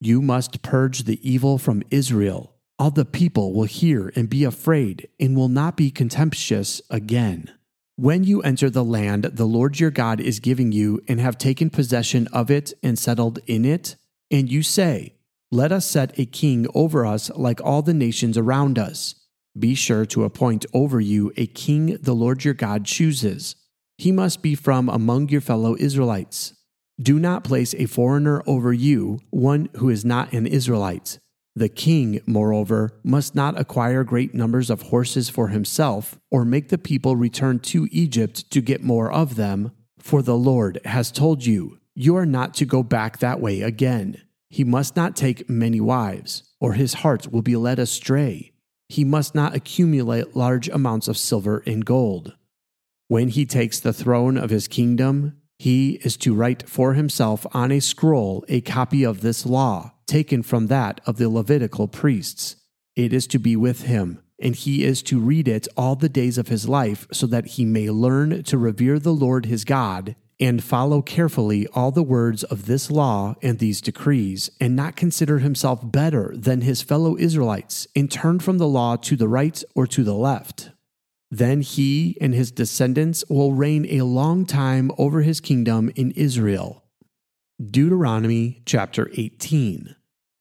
You 0.00 0.22
must 0.22 0.62
purge 0.62 1.04
the 1.04 1.20
evil 1.28 1.58
from 1.58 1.82
Israel. 1.90 2.54
All 2.78 2.90
the 2.90 3.04
people 3.04 3.52
will 3.52 3.64
hear 3.64 4.10
and 4.16 4.30
be 4.30 4.44
afraid 4.44 5.08
and 5.18 5.36
will 5.36 5.48
not 5.48 5.76
be 5.76 5.90
contemptuous 5.90 6.80
again. 6.88 7.50
When 7.96 8.24
you 8.24 8.40
enter 8.40 8.70
the 8.70 8.82
land 8.84 9.24
the 9.24 9.44
Lord 9.44 9.78
your 9.78 9.90
God 9.90 10.20
is 10.20 10.40
giving 10.40 10.72
you 10.72 11.02
and 11.06 11.20
have 11.20 11.36
taken 11.36 11.68
possession 11.68 12.26
of 12.32 12.50
it 12.50 12.72
and 12.82 12.98
settled 12.98 13.40
in 13.46 13.66
it, 13.66 13.96
And 14.30 14.50
you 14.50 14.62
say, 14.62 15.16
Let 15.50 15.72
us 15.72 15.84
set 15.84 16.18
a 16.18 16.24
king 16.24 16.66
over 16.74 17.04
us 17.04 17.30
like 17.36 17.60
all 17.62 17.82
the 17.82 17.92
nations 17.92 18.38
around 18.38 18.78
us. 18.78 19.16
Be 19.58 19.74
sure 19.74 20.06
to 20.06 20.24
appoint 20.24 20.64
over 20.72 21.00
you 21.00 21.32
a 21.36 21.46
king 21.46 21.98
the 22.00 22.14
Lord 22.14 22.44
your 22.44 22.54
God 22.54 22.86
chooses. 22.86 23.56
He 23.98 24.12
must 24.12 24.40
be 24.40 24.54
from 24.54 24.88
among 24.88 25.28
your 25.28 25.40
fellow 25.42 25.76
Israelites. 25.78 26.54
Do 27.00 27.18
not 27.18 27.44
place 27.44 27.74
a 27.74 27.86
foreigner 27.86 28.42
over 28.46 28.72
you, 28.72 29.20
one 29.30 29.70
who 29.76 29.88
is 29.88 30.04
not 30.04 30.32
an 30.34 30.46
Israelite. 30.46 31.18
The 31.56 31.70
king, 31.70 32.20
moreover, 32.26 32.90
must 33.02 33.34
not 33.34 33.58
acquire 33.58 34.04
great 34.04 34.34
numbers 34.34 34.68
of 34.68 34.82
horses 34.82 35.30
for 35.30 35.48
himself, 35.48 36.18
or 36.30 36.44
make 36.44 36.68
the 36.68 36.78
people 36.78 37.16
return 37.16 37.58
to 37.60 37.88
Egypt 37.90 38.50
to 38.50 38.60
get 38.60 38.82
more 38.82 39.10
of 39.10 39.36
them, 39.36 39.72
for 39.98 40.20
the 40.20 40.36
Lord 40.36 40.78
has 40.84 41.10
told 41.10 41.46
you, 41.46 41.78
you 41.94 42.16
are 42.16 42.26
not 42.26 42.54
to 42.54 42.66
go 42.66 42.82
back 42.82 43.18
that 43.18 43.40
way 43.40 43.62
again. 43.62 44.22
He 44.50 44.64
must 44.64 44.94
not 44.94 45.16
take 45.16 45.48
many 45.48 45.80
wives, 45.80 46.42
or 46.60 46.74
his 46.74 46.94
heart 46.94 47.32
will 47.32 47.42
be 47.42 47.56
led 47.56 47.78
astray. 47.78 48.52
He 48.88 49.04
must 49.04 49.34
not 49.34 49.54
accumulate 49.54 50.36
large 50.36 50.68
amounts 50.68 51.08
of 51.08 51.16
silver 51.16 51.62
and 51.66 51.84
gold. 51.84 52.34
When 53.08 53.28
he 53.28 53.46
takes 53.46 53.80
the 53.80 53.92
throne 53.92 54.36
of 54.36 54.50
his 54.50 54.68
kingdom, 54.68 55.39
he 55.60 56.00
is 56.02 56.16
to 56.16 56.34
write 56.34 56.66
for 56.66 56.94
himself 56.94 57.46
on 57.52 57.70
a 57.70 57.80
scroll 57.80 58.42
a 58.48 58.62
copy 58.62 59.04
of 59.04 59.20
this 59.20 59.44
law, 59.44 59.92
taken 60.06 60.42
from 60.42 60.68
that 60.68 61.02
of 61.04 61.18
the 61.18 61.28
Levitical 61.28 61.86
priests. 61.86 62.56
It 62.96 63.12
is 63.12 63.26
to 63.26 63.38
be 63.38 63.56
with 63.56 63.82
him, 63.82 64.22
and 64.38 64.56
he 64.56 64.84
is 64.84 65.02
to 65.02 65.20
read 65.20 65.46
it 65.46 65.68
all 65.76 65.96
the 65.96 66.08
days 66.08 66.38
of 66.38 66.48
his 66.48 66.66
life, 66.66 67.06
so 67.12 67.26
that 67.26 67.44
he 67.44 67.66
may 67.66 67.90
learn 67.90 68.42
to 68.44 68.56
revere 68.56 68.98
the 68.98 69.12
Lord 69.12 69.44
his 69.44 69.66
God, 69.66 70.16
and 70.40 70.64
follow 70.64 71.02
carefully 71.02 71.66
all 71.74 71.90
the 71.90 72.02
words 72.02 72.42
of 72.42 72.64
this 72.64 72.90
law 72.90 73.34
and 73.42 73.58
these 73.58 73.82
decrees, 73.82 74.48
and 74.62 74.74
not 74.74 74.96
consider 74.96 75.40
himself 75.40 75.80
better 75.84 76.32
than 76.34 76.62
his 76.62 76.80
fellow 76.80 77.18
Israelites, 77.18 77.86
and 77.94 78.10
turn 78.10 78.38
from 78.38 78.56
the 78.56 78.66
law 78.66 78.96
to 78.96 79.14
the 79.14 79.28
right 79.28 79.62
or 79.74 79.86
to 79.86 80.04
the 80.04 80.14
left. 80.14 80.70
Then 81.30 81.60
he 81.60 82.16
and 82.20 82.34
his 82.34 82.50
descendants 82.50 83.24
will 83.28 83.52
reign 83.52 83.86
a 83.88 84.02
long 84.02 84.44
time 84.44 84.90
over 84.98 85.22
his 85.22 85.40
kingdom 85.40 85.90
in 85.94 86.10
Israel. 86.12 86.84
Deuteronomy 87.64 88.62
chapter 88.66 89.10
18. 89.14 89.94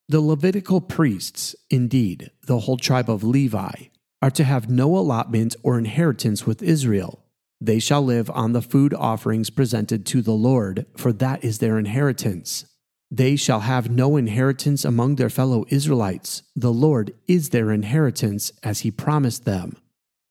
The 0.08 0.22
Levitical 0.22 0.82
priests, 0.82 1.56
indeed, 1.70 2.32
the 2.48 2.60
whole 2.62 2.78
tribe 2.78 3.10
of 3.10 3.24
Levi, 3.24 3.90
are 4.22 4.32
to 4.32 4.44
have 4.44 4.70
no 4.70 4.98
allotment 4.98 5.56
or 5.62 5.78
inheritance 5.78 6.48
with 6.48 6.64
Israel. 6.64 7.24
They 7.62 7.78
shall 7.78 8.02
live 8.02 8.30
on 8.32 8.54
the 8.54 8.62
food 8.62 8.94
offerings 8.94 9.50
presented 9.50 10.06
to 10.08 10.22
the 10.22 10.34
Lord, 10.34 10.88
for 10.98 11.14
that 11.14 11.44
is 11.44 11.60
their 11.60 11.78
inheritance. 11.78 12.66
They 13.12 13.36
shall 13.36 13.62
have 13.62 13.92
no 13.92 14.18
inheritance 14.18 14.86
among 14.86 15.16
their 15.16 15.30
fellow 15.30 15.66
Israelites. 15.68 16.42
The 16.56 16.74
Lord 16.74 17.14
is 17.28 17.50
their 17.50 17.72
inheritance, 17.72 18.52
as 18.64 18.80
he 18.80 18.92
promised 18.92 19.46
them. 19.46 19.76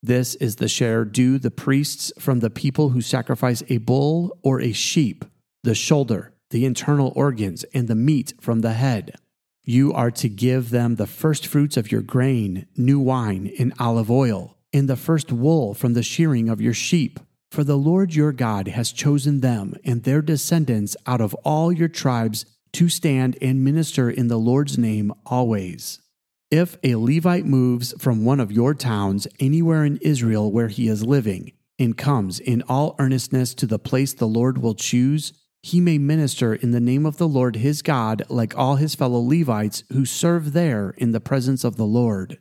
This 0.03 0.37
is 0.37 0.57
the 0.57 0.69
share 0.69 1.05
due 1.05 1.39
the 1.39 1.51
priests 1.51 2.13
from 2.19 2.41
the 2.41 2.51
people 2.51 2.91
who 2.91 3.01
sacrifice 3.01 3.63
a 3.69 3.79
bull 3.79 4.39
or 4.43 4.61
a 4.61 4.73
sheep, 4.73 5.25
the 5.65 5.75
shoulder, 5.75 6.33
the 6.51 6.65
internal 6.65 7.13
organs, 7.17 7.65
and 7.75 7.89
the 7.89 7.95
meat 7.95 8.33
from 8.41 8.61
the 8.61 8.75
head. 8.75 9.17
You 9.65 9.93
are 9.93 10.11
to 10.13 10.29
give 10.29 10.71
them 10.71 10.95
the 10.95 11.07
first 11.07 11.47
fruits 11.47 11.77
of 11.77 11.93
your 11.93 12.01
grain, 12.01 12.67
new 12.77 13.01
wine, 13.01 13.53
and 13.59 13.75
olive 13.79 14.11
oil, 14.11 14.57
and 14.73 14.89
the 14.89 14.97
first 14.97 15.33
wool 15.33 15.75
from 15.75 15.95
the 15.95 16.03
shearing 16.03 16.49
of 16.49 16.61
your 16.61 16.75
sheep. 16.75 17.21
For 17.51 17.65
the 17.65 17.77
Lord 17.77 18.15
your 18.15 18.33
God 18.33 18.69
has 18.69 18.93
chosen 18.93 19.41
them 19.41 19.75
and 19.85 20.05
their 20.05 20.23
descendants 20.23 20.97
out 21.07 21.21
of 21.21 21.35
all 21.45 21.73
your 21.73 21.89
tribes 21.89 22.47
to 22.73 22.89
stand 22.89 23.37
and 23.43 23.65
minister 23.65 24.11
in 24.11 24.29
the 24.29 24.39
Lord's 24.39 24.79
name 24.79 25.13
always. 25.27 26.01
If 26.51 26.79
a 26.83 26.95
Levite 26.95 27.45
moves 27.45 27.93
from 27.99 28.25
one 28.25 28.41
of 28.41 28.51
your 28.51 28.73
towns 28.73 29.29
anywhere 29.39 29.85
in 29.85 29.99
Israel 29.99 30.51
where 30.51 30.69
he 30.69 30.89
is 30.89 31.05
living, 31.05 31.53
and 31.79 31.97
comes 31.97 32.41
in 32.41 32.63
all 32.63 32.97
earnestness 32.99 33.55
to 33.55 33.67
the 33.67 33.79
place 33.79 34.15
the 34.15 34.27
Lord 34.27 34.57
will 34.59 34.75
choose, 34.75 35.35
he 35.63 35.79
may 35.81 35.99
minister 35.99 36.55
in 36.55 36.71
the 36.71 36.81
name 36.81 37.05
of 37.05 37.19
the 37.19 37.29
Lord 37.29 37.57
his 37.57 37.83
God 37.83 38.23
like 38.31 38.57
all 38.57 38.77
his 38.77 38.95
fellow 38.95 39.21
Levites 39.21 39.85
who 39.93 40.07
serve 40.07 40.55
there 40.55 40.95
in 40.97 41.13
the 41.13 41.21
presence 41.21 41.65
of 41.65 41.77
the 41.77 41.85
Lord. 41.85 42.39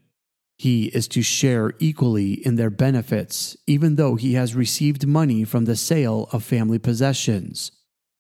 He 0.58 0.86
is 0.86 1.10
to 1.10 1.22
share 1.22 1.74
equally 1.78 2.34
in 2.46 2.56
their 2.56 2.70
benefits, 2.70 3.58
even 3.68 3.96
though 3.96 4.16
he 4.16 4.36
has 4.36 4.56
received 4.56 5.06
money 5.06 5.44
from 5.44 5.66
the 5.66 5.76
sale 5.76 6.30
of 6.32 6.44
family 6.44 6.80
possessions. 6.80 7.74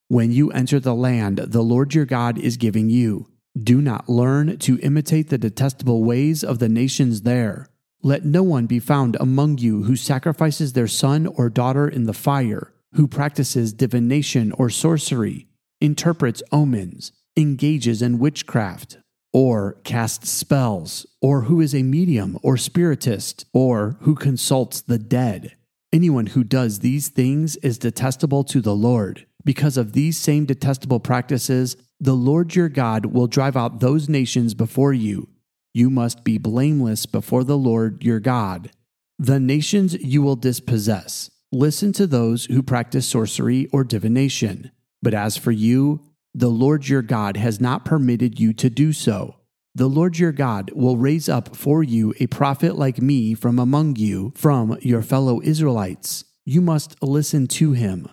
When 0.09 0.33
you 0.33 0.51
enter 0.51 0.81
the 0.81 0.93
land 0.93 1.37
the 1.37 1.63
Lord 1.63 1.93
your 1.93 2.05
God 2.05 2.37
is 2.37 2.57
giving 2.57 2.89
you, 2.89 3.27
do 3.57 3.81
not 3.81 4.07
learn 4.07 4.57
to 4.59 4.79
imitate 4.79 5.29
the 5.29 5.37
detestable 5.37 6.03
ways 6.03 6.43
of 6.43 6.59
the 6.59 6.69
nations 6.69 7.21
there. 7.21 7.67
Let 8.01 8.25
no 8.25 8.43
one 8.43 8.67
be 8.67 8.79
found 8.79 9.17
among 9.19 9.57
you 9.57 9.83
who 9.83 9.95
sacrifices 9.95 10.73
their 10.73 10.87
son 10.87 11.27
or 11.27 11.49
daughter 11.49 11.87
in 11.87 12.05
the 12.05 12.13
fire, 12.13 12.73
who 12.93 13.07
practices 13.07 13.73
divination 13.73 14.51
or 14.53 14.69
sorcery, 14.69 15.47
interprets 15.81 16.43
omens, 16.51 17.11
engages 17.35 18.01
in 18.01 18.19
witchcraft, 18.19 18.97
or 19.33 19.73
casts 19.83 20.29
spells, 20.29 21.05
or 21.21 21.43
who 21.43 21.59
is 21.59 21.75
a 21.75 21.83
medium 21.83 22.37
or 22.41 22.57
spiritist, 22.57 23.45
or 23.53 23.97
who 24.01 24.15
consults 24.15 24.81
the 24.81 24.97
dead. 24.97 25.55
Anyone 25.91 26.27
who 26.27 26.43
does 26.43 26.79
these 26.79 27.09
things 27.09 27.55
is 27.57 27.77
detestable 27.77 28.43
to 28.45 28.61
the 28.61 28.75
Lord. 28.75 29.25
Because 29.43 29.77
of 29.77 29.93
these 29.93 30.17
same 30.17 30.45
detestable 30.45 30.99
practices, 30.99 31.77
the 31.99 32.15
Lord 32.15 32.55
your 32.55 32.69
God 32.69 33.07
will 33.07 33.27
drive 33.27 33.57
out 33.57 33.79
those 33.79 34.07
nations 34.07 34.53
before 34.53 34.93
you. 34.93 35.29
You 35.73 35.89
must 35.89 36.23
be 36.23 36.37
blameless 36.37 37.05
before 37.05 37.43
the 37.43 37.57
Lord 37.57 38.03
your 38.03 38.19
God. 38.19 38.71
The 39.17 39.39
nations 39.39 39.93
you 39.93 40.21
will 40.21 40.35
dispossess. 40.35 41.31
Listen 41.51 41.93
to 41.93 42.05
those 42.05 42.45
who 42.45 42.61
practice 42.61 43.07
sorcery 43.07 43.67
or 43.71 43.83
divination. 43.83 44.71
But 45.01 45.13
as 45.13 45.37
for 45.37 45.51
you, 45.51 46.01
the 46.35 46.49
Lord 46.49 46.87
your 46.87 47.01
God 47.01 47.37
has 47.37 47.59
not 47.59 47.85
permitted 47.85 48.39
you 48.39 48.53
to 48.53 48.69
do 48.69 48.93
so. 48.93 49.35
The 49.73 49.87
Lord 49.87 50.19
your 50.19 50.31
God 50.31 50.71
will 50.75 50.97
raise 50.97 51.29
up 51.29 51.55
for 51.55 51.83
you 51.83 52.13
a 52.19 52.27
prophet 52.27 52.77
like 52.77 53.01
me 53.01 53.33
from 53.33 53.57
among 53.57 53.95
you, 53.95 54.33
from 54.35 54.77
your 54.81 55.01
fellow 55.01 55.41
Israelites. 55.41 56.25
You 56.45 56.61
must 56.61 57.01
listen 57.01 57.47
to 57.47 57.73
him. 57.73 58.07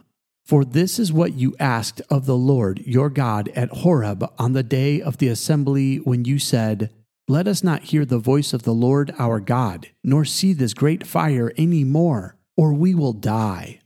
For 0.45 0.63
this 0.63 0.99
is 0.99 1.11
what 1.11 1.33
you 1.33 1.55
asked 1.59 2.03
of 2.11 2.27
the 2.27 2.37
Lord 2.37 2.81
your 2.81 3.09
God 3.09 3.49
at 3.55 3.71
Horeb 3.71 4.31
on 4.39 4.53
the 4.53 4.63
day 4.63 5.01
of 5.01 5.17
the 5.17 5.29
assembly 5.29 5.97
when 5.97 6.27
you 6.27 6.39
said, 6.39 6.91
Let 7.29 7.49
us 7.49 7.65
not 7.65 7.85
hear 7.85 8.05
the 8.05 8.19
voice 8.19 8.53
of 8.53 8.65
the 8.65 8.75
Lord 8.75 9.15
our 9.19 9.41
God, 9.41 9.89
nor 10.03 10.27
see 10.27 10.53
this 10.53 10.75
great 10.75 11.07
fire 11.07 11.51
any 11.57 11.83
more, 11.83 12.37
or 12.59 12.75
we 12.75 12.95
will 12.95 13.15
die. 13.15 13.81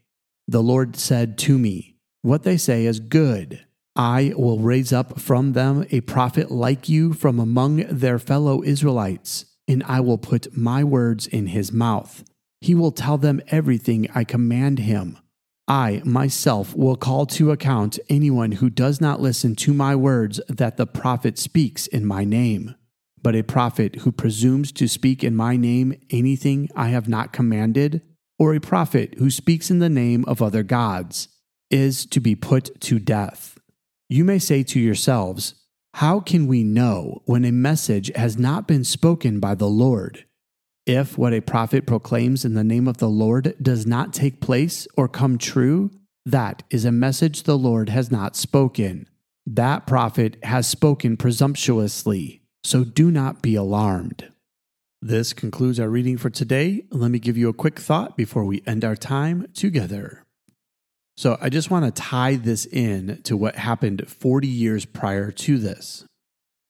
The 0.49 0.63
Lord 0.63 0.97
said 0.97 1.39
to 1.39 1.59
me, 1.59 1.95
What 2.23 2.43
they 2.43 2.57
say 2.57 2.87
is 2.87 2.99
good. 2.99 3.65
I 3.95 4.33
will 4.37 4.59
raise 4.59 4.93
up 4.93 5.21
from 5.21 5.53
them 5.53 5.87
a 5.91 6.01
prophet 6.01 6.51
like 6.51 6.89
you 6.89 7.13
from 7.13 7.39
among 7.39 7.85
their 7.89 8.19
fellow 8.19 8.65
Israelites, 8.65 9.45
and 9.69 9.85
I 9.85 10.01
will 10.01 10.19
put 10.19 10.57
my 10.57 10.83
words 10.83 11.29
in 11.29 11.49
his 11.49 11.73
mouth. 11.73 12.25
He 12.61 12.75
will 12.75 12.93
tell 12.93 13.17
them 13.17 13.41
everything 13.49 14.09
I 14.13 14.25
command 14.25 14.81
him. 14.81 15.19
I 15.69 16.01
myself 16.03 16.75
will 16.75 16.97
call 16.97 17.27
to 17.27 17.51
account 17.51 17.99
anyone 18.09 18.53
who 18.53 18.71
does 18.71 19.03
not 19.03 19.21
listen 19.21 19.55
to 19.57 19.75
my 19.75 19.95
words 19.95 20.41
that 20.49 20.79
the 20.79 20.87
prophet 20.87 21.39
speaks 21.39 21.87
in 21.87 22.07
my 22.07 22.25
name. 22.25 22.75
But 23.21 23.37
a 23.37 23.43
prophet 23.43 23.97
who 23.97 24.11
presumes 24.11 24.73
to 24.73 24.89
speak 24.89 25.23
in 25.23 25.37
my 25.37 25.57
name 25.57 26.01
anything 26.09 26.71
I 26.75 26.89
have 26.89 27.07
not 27.07 27.35
commanded, 27.35 28.01
or 28.39 28.55
a 28.55 28.61
prophet 28.61 29.17
who 29.19 29.31
speaks 29.31 29.71
in 29.71 29.79
the 29.79 29.91
name 29.91 30.25
of 30.27 30.41
other 30.41 30.63
gods, 30.63 31.29
is 31.71 32.07
to 32.07 32.21
be 32.21 32.35
put 32.35 32.81
to 32.83 32.99
death. 32.99 33.59
You 34.09 34.25
may 34.25 34.39
say 34.39 34.63
to 34.63 34.81
yourselves, 34.81 35.55
How 35.95 36.21
can 36.21 36.47
we 36.47 36.65
know 36.65 37.21
when 37.27 37.45
a 37.45 37.53
message 37.53 38.11
has 38.17 38.39
not 38.39 38.67
been 38.67 38.85
spoken 38.85 39.39
by 39.39 39.55
the 39.55 39.69
Lord? 39.69 40.25
If 40.89 41.19
what 41.19 41.35
a 41.35 41.43
prophet 41.43 41.87
proclaims 41.87 42.47
in 42.47 42.55
the 42.55 42.65
name 42.65 42.89
of 42.89 42.97
the 42.97 43.11
Lord 43.11 43.55
does 43.61 43.87
not 43.87 44.15
take 44.15 44.41
place 44.41 44.89
or 44.97 45.07
come 45.07 45.37
true, 45.37 45.91
that 46.25 46.63
is 46.71 46.87
a 46.87 46.91
message 46.91 47.43
the 47.43 47.59
Lord 47.59 47.91
has 47.91 48.11
not 48.11 48.37
spoken. 48.37 49.07
That 49.45 49.87
prophet 49.87 50.39
has 50.45 50.67
spoken 50.67 51.19
presumptuously, 51.19 52.41
so 52.65 52.85
do 52.85 53.11
not 53.11 53.43
be 53.43 53.55
alarmed. 53.55 54.33
This 55.03 55.35
concludes 55.35 55.79
our 55.79 55.91
reading 55.91 56.17
for 56.17 56.31
today. 56.31 56.87
Let 56.91 57.11
me 57.11 57.19
give 57.19 57.37
you 57.37 57.51
a 57.51 57.55
quick 57.55 57.79
thought 57.79 58.17
before 58.17 58.47
we 58.47 58.63
end 58.67 58.83
our 58.83 58.97
time 58.97 59.47
together. 59.53 60.25
So, 61.19 61.37
I 61.39 61.51
just 61.51 61.71
want 61.71 61.85
to 61.85 62.03
tie 62.03 62.37
this 62.37 62.65
in 62.65 63.21
to 63.25 63.37
what 63.37 63.57
happened 63.57 64.09
40 64.09 64.49
years 64.49 64.87
prior 64.87 65.31
to 65.33 65.59
this. 65.59 66.07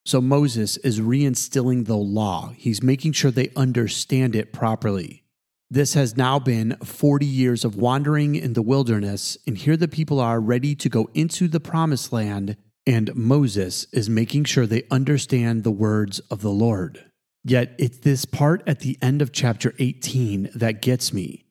So 0.08 0.22
Moses 0.22 0.78
is 0.78 1.00
reinstilling 1.00 1.84
the 1.84 1.94
law. 1.94 2.54
He's 2.56 2.82
making 2.82 3.12
sure 3.12 3.30
they 3.30 3.50
understand 3.54 4.34
it 4.34 4.54
properly. 4.54 5.22
This 5.70 5.92
has 5.92 6.16
now 6.16 6.38
been 6.38 6.78
40 6.82 7.26
years 7.26 7.62
of 7.62 7.76
wandering 7.76 8.34
in 8.34 8.54
the 8.54 8.62
wilderness, 8.62 9.36
and 9.46 9.58
here 9.58 9.76
the 9.76 9.86
people 9.86 10.18
are 10.18 10.40
ready 10.40 10.74
to 10.76 10.88
go 10.88 11.10
into 11.12 11.46
the 11.46 11.60
promised 11.60 12.10
land, 12.10 12.56
and 12.86 13.14
Moses 13.14 13.86
is 13.92 14.08
making 14.08 14.44
sure 14.44 14.64
they 14.64 14.84
understand 14.90 15.62
the 15.62 15.70
words 15.70 16.20
of 16.30 16.40
the 16.40 16.48
Lord. 16.48 17.04
Yet 17.44 17.74
it's 17.78 17.98
this 17.98 18.24
part 18.24 18.62
at 18.66 18.80
the 18.80 18.96
end 19.02 19.20
of 19.20 19.30
chapter 19.30 19.74
18 19.78 20.52
that 20.54 20.80
gets 20.80 21.12
me. 21.12 21.44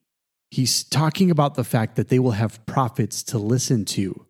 He's 0.50 0.82
talking 0.82 1.30
about 1.30 1.54
the 1.54 1.62
fact 1.62 1.94
that 1.94 2.08
they 2.08 2.18
will 2.18 2.32
have 2.32 2.66
prophets 2.66 3.22
to 3.22 3.38
listen 3.38 3.84
to. 3.84 4.26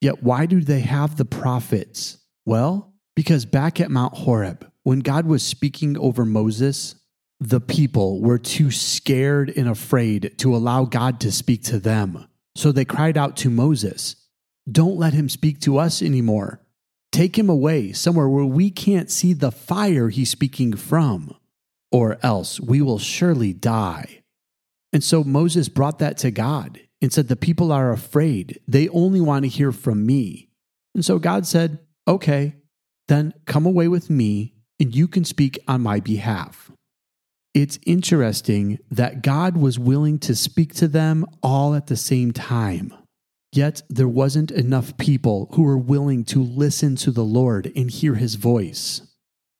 Yet 0.00 0.22
why 0.22 0.46
do 0.46 0.62
they 0.62 0.80
have 0.80 1.18
the 1.18 1.26
prophets? 1.26 2.16
Well, 2.46 2.94
because 3.18 3.44
back 3.44 3.80
at 3.80 3.90
Mount 3.90 4.14
Horeb, 4.14 4.70
when 4.84 5.00
God 5.00 5.26
was 5.26 5.42
speaking 5.42 5.98
over 5.98 6.24
Moses, 6.24 6.94
the 7.40 7.60
people 7.60 8.22
were 8.22 8.38
too 8.38 8.70
scared 8.70 9.52
and 9.56 9.68
afraid 9.68 10.38
to 10.38 10.54
allow 10.54 10.84
God 10.84 11.18
to 11.22 11.32
speak 11.32 11.64
to 11.64 11.80
them. 11.80 12.28
So 12.54 12.70
they 12.70 12.84
cried 12.84 13.18
out 13.18 13.36
to 13.38 13.50
Moses, 13.50 14.14
Don't 14.70 14.98
let 14.98 15.14
him 15.14 15.28
speak 15.28 15.60
to 15.62 15.78
us 15.78 16.00
anymore. 16.00 16.64
Take 17.10 17.36
him 17.36 17.48
away 17.48 17.90
somewhere 17.90 18.28
where 18.28 18.44
we 18.44 18.70
can't 18.70 19.10
see 19.10 19.32
the 19.32 19.50
fire 19.50 20.10
he's 20.10 20.30
speaking 20.30 20.76
from, 20.76 21.34
or 21.90 22.18
else 22.22 22.60
we 22.60 22.80
will 22.80 23.00
surely 23.00 23.52
die. 23.52 24.22
And 24.92 25.02
so 25.02 25.24
Moses 25.24 25.68
brought 25.68 25.98
that 25.98 26.18
to 26.18 26.30
God 26.30 26.78
and 27.02 27.12
said, 27.12 27.26
The 27.26 27.34
people 27.34 27.72
are 27.72 27.90
afraid. 27.90 28.60
They 28.68 28.88
only 28.90 29.20
want 29.20 29.42
to 29.42 29.48
hear 29.48 29.72
from 29.72 30.06
me. 30.06 30.50
And 30.94 31.04
so 31.04 31.18
God 31.18 31.48
said, 31.48 31.80
Okay, 32.06 32.54
then 33.08 33.34
come 33.46 33.66
away 33.66 33.88
with 33.88 34.08
me 34.08 34.54
and 34.78 34.94
you 34.94 35.08
can 35.08 35.24
speak 35.24 35.58
on 35.66 35.80
my 35.80 36.00
behalf. 36.00 36.70
It's 37.54 37.78
interesting 37.84 38.78
that 38.90 39.22
God 39.22 39.56
was 39.56 39.78
willing 39.78 40.18
to 40.20 40.36
speak 40.36 40.74
to 40.74 40.86
them 40.86 41.26
all 41.42 41.74
at 41.74 41.88
the 41.88 41.96
same 41.96 42.32
time. 42.32 42.94
Yet 43.52 43.82
there 43.88 44.08
wasn't 44.08 44.50
enough 44.50 44.96
people 44.98 45.48
who 45.54 45.62
were 45.62 45.78
willing 45.78 46.24
to 46.26 46.42
listen 46.42 46.94
to 46.96 47.10
the 47.10 47.24
Lord 47.24 47.72
and 47.74 47.90
hear 47.90 48.14
his 48.14 48.34
voice. 48.34 49.00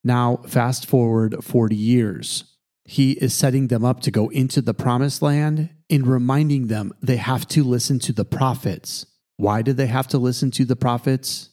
Now, 0.04 0.36
fast 0.46 0.86
forward 0.86 1.42
40 1.42 1.74
years. 1.74 2.44
He 2.84 3.12
is 3.12 3.34
setting 3.34 3.68
them 3.68 3.84
up 3.84 4.00
to 4.02 4.10
go 4.10 4.28
into 4.28 4.60
the 4.60 4.74
promised 4.74 5.22
land 5.22 5.70
and 5.90 6.06
reminding 6.06 6.68
them 6.68 6.92
they 7.02 7.16
have 7.16 7.46
to 7.48 7.64
listen 7.64 7.98
to 8.00 8.12
the 8.12 8.24
prophets. 8.24 9.06
Why 9.36 9.62
did 9.62 9.76
they 9.76 9.86
have 9.86 10.08
to 10.08 10.18
listen 10.18 10.50
to 10.52 10.64
the 10.64 10.76
prophets? 10.76 11.50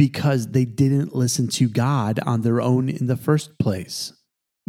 Because 0.00 0.52
they 0.52 0.64
didn't 0.64 1.14
listen 1.14 1.48
to 1.48 1.68
God 1.68 2.20
on 2.24 2.40
their 2.40 2.58
own 2.58 2.88
in 2.88 3.06
the 3.06 3.18
first 3.18 3.58
place. 3.58 4.14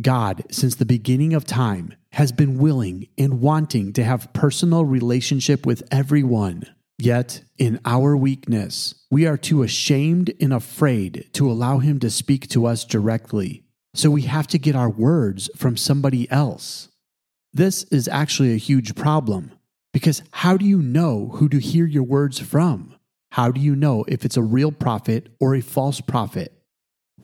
God, 0.02 0.44
since 0.52 0.76
the 0.76 0.84
beginning 0.84 1.34
of 1.34 1.46
time, 1.46 1.94
has 2.12 2.34
been 2.34 2.58
willing 2.58 3.08
and 3.18 3.40
wanting 3.40 3.94
to 3.94 4.04
have 4.04 4.34
personal 4.34 4.84
relationship 4.84 5.66
with 5.66 5.84
everyone. 5.90 6.66
Yet, 6.98 7.46
in 7.58 7.80
our 7.86 8.18
weakness, 8.18 9.06
we 9.10 9.26
are 9.26 9.38
too 9.38 9.64
ashamed 9.64 10.34
and 10.42 10.52
afraid 10.52 11.30
to 11.32 11.50
allow 11.50 11.78
him 11.78 12.02
to 12.02 12.10
speak 12.10 12.50
to 12.50 12.66
us 12.66 12.84
directly. 12.84 13.64
So 13.94 14.12
we 14.12 14.24
have 14.24 14.48
to 14.48 14.60
get 14.60 14.76
our 14.76 14.90
words 14.90 15.50
from 15.56 15.78
somebody 15.78 16.30
else. 16.30 16.90
This 17.54 17.84
is 17.86 18.10
actually 18.10 18.52
a 18.54 18.58
huge 18.58 18.96
problem 18.96 19.54
because 19.94 20.24
how 20.32 20.58
do 20.58 20.66
you 20.66 20.82
know 20.82 21.30
who 21.36 21.48
to 21.48 21.60
hear 21.60 21.86
your 21.86 22.04
words 22.04 22.38
from? 22.38 22.98
How 23.32 23.50
do 23.52 23.62
you 23.62 23.76
know 23.76 24.04
if 24.08 24.26
it's 24.26 24.38
a 24.38 24.44
real 24.44 24.72
prophet 24.72 25.30
or 25.40 25.56
a 25.56 25.62
false 25.62 26.02
prophet? 26.02 26.54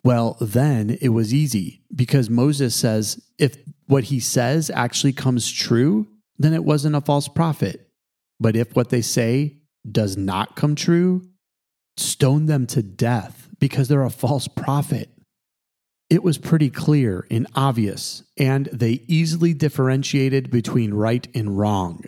Well, 0.03 0.37
then 0.39 0.97
it 1.01 1.09
was 1.09 1.33
easy 1.33 1.81
because 1.93 2.29
Moses 2.29 2.75
says 2.75 3.21
if 3.37 3.57
what 3.87 4.05
he 4.05 4.19
says 4.19 4.69
actually 4.69 5.13
comes 5.13 5.51
true, 5.51 6.07
then 6.37 6.53
it 6.53 6.63
wasn't 6.63 6.95
a 6.95 7.01
false 7.01 7.27
prophet. 7.27 7.89
But 8.39 8.55
if 8.55 8.75
what 8.75 8.89
they 8.89 9.01
say 9.01 9.57
does 9.89 10.15
not 10.15 10.55
come 10.55 10.75
true, 10.75 11.27
stone 11.97 12.45
them 12.45 12.67
to 12.67 12.81
death 12.81 13.49
because 13.59 13.87
they're 13.87 14.03
a 14.03 14.09
false 14.09 14.47
prophet. 14.47 15.09
It 16.09 16.23
was 16.23 16.37
pretty 16.37 16.69
clear 16.69 17.27
and 17.29 17.47
obvious, 17.53 18.23
and 18.37 18.67
they 18.71 19.03
easily 19.07 19.53
differentiated 19.53 20.49
between 20.49 20.93
right 20.93 21.27
and 21.35 21.57
wrong. 21.57 22.03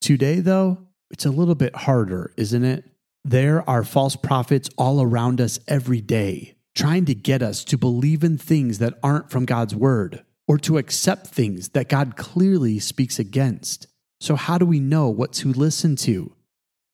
Today, 0.00 0.40
though, 0.40 0.78
it's 1.10 1.26
a 1.26 1.30
little 1.30 1.54
bit 1.54 1.76
harder, 1.76 2.32
isn't 2.38 2.64
it? 2.64 2.84
There 3.28 3.68
are 3.68 3.82
false 3.82 4.14
prophets 4.14 4.70
all 4.78 5.02
around 5.02 5.40
us 5.40 5.58
every 5.66 6.00
day 6.00 6.54
trying 6.76 7.06
to 7.06 7.12
get 7.12 7.42
us 7.42 7.64
to 7.64 7.76
believe 7.76 8.22
in 8.22 8.38
things 8.38 8.78
that 8.78 8.94
aren't 9.02 9.32
from 9.32 9.44
God's 9.44 9.74
word 9.74 10.24
or 10.46 10.58
to 10.58 10.78
accept 10.78 11.26
things 11.26 11.70
that 11.70 11.88
God 11.88 12.16
clearly 12.16 12.78
speaks 12.78 13.18
against. 13.18 13.88
So, 14.20 14.36
how 14.36 14.58
do 14.58 14.64
we 14.64 14.78
know 14.78 15.08
what 15.08 15.32
to 15.32 15.52
listen 15.52 15.96
to? 15.96 16.36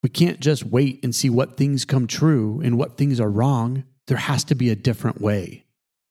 We 0.03 0.09
can't 0.09 0.41
just 0.41 0.65
wait 0.65 1.05
and 1.05 1.15
see 1.15 1.29
what 1.29 1.59
things 1.59 1.85
come 1.85 2.07
true 2.07 2.63
and 2.65 2.79
what 2.79 2.97
things 2.97 3.21
are 3.21 3.29
wrong. 3.31 3.85
There 4.07 4.17
has 4.17 4.43
to 4.45 4.55
be 4.55 4.71
a 4.71 4.75
different 4.75 5.21
way. 5.21 5.67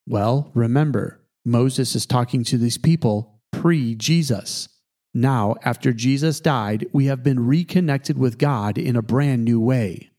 Well, 0.07 0.51
remember, 0.53 1.19
Moses 1.43 1.95
is 1.95 2.05
talking 2.05 2.43
to 2.43 2.59
these 2.59 2.77
people 2.77 3.39
pre 3.51 3.95
Jesus. 3.95 4.69
Now, 5.15 5.55
after 5.63 5.91
Jesus 5.91 6.39
died, 6.39 6.85
we 6.93 7.07
have 7.07 7.23
been 7.23 7.47
reconnected 7.47 8.19
with 8.19 8.37
God 8.37 8.77
in 8.77 8.95
a 8.95 9.01
brand 9.01 9.43
new 9.43 9.59
way. 9.59 10.09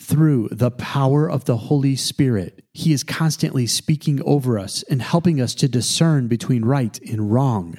Through 0.00 0.48
the 0.52 0.70
power 0.70 1.28
of 1.28 1.44
the 1.44 1.56
Holy 1.56 1.96
Spirit, 1.96 2.64
He 2.72 2.92
is 2.92 3.02
constantly 3.02 3.66
speaking 3.66 4.22
over 4.22 4.58
us 4.58 4.82
and 4.84 5.02
helping 5.02 5.40
us 5.40 5.54
to 5.56 5.68
discern 5.68 6.28
between 6.28 6.64
right 6.64 6.98
and 7.00 7.32
wrong. 7.32 7.78